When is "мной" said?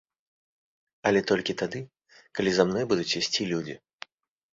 2.71-2.87